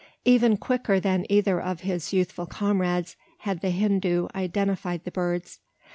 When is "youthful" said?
2.11-2.47